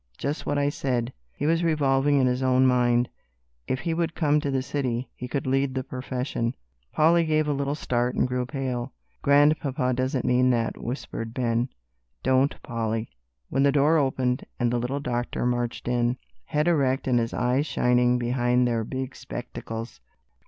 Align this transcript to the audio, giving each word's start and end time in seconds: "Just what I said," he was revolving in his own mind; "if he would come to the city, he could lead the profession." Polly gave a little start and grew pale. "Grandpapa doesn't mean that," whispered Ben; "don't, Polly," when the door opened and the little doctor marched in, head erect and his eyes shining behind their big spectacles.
"Just 0.17 0.47
what 0.47 0.57
I 0.57 0.69
said," 0.69 1.13
he 1.35 1.45
was 1.45 1.63
revolving 1.63 2.19
in 2.19 2.25
his 2.25 2.41
own 2.41 2.65
mind; 2.65 3.07
"if 3.67 3.81
he 3.81 3.93
would 3.93 4.15
come 4.15 4.41
to 4.41 4.49
the 4.49 4.63
city, 4.63 5.09
he 5.13 5.27
could 5.27 5.45
lead 5.45 5.75
the 5.75 5.83
profession." 5.83 6.55
Polly 6.91 7.23
gave 7.23 7.47
a 7.47 7.53
little 7.53 7.75
start 7.75 8.15
and 8.15 8.27
grew 8.27 8.47
pale. 8.47 8.93
"Grandpapa 9.21 9.93
doesn't 9.93 10.25
mean 10.25 10.49
that," 10.49 10.75
whispered 10.75 11.35
Ben; 11.35 11.69
"don't, 12.23 12.59
Polly," 12.63 13.11
when 13.49 13.61
the 13.61 13.71
door 13.71 13.99
opened 13.99 14.43
and 14.59 14.73
the 14.73 14.79
little 14.79 14.99
doctor 14.99 15.45
marched 15.45 15.87
in, 15.87 16.17
head 16.45 16.67
erect 16.67 17.07
and 17.07 17.19
his 17.19 17.31
eyes 17.35 17.67
shining 17.67 18.17
behind 18.17 18.67
their 18.67 18.83
big 18.83 19.15
spectacles. 19.15 20.01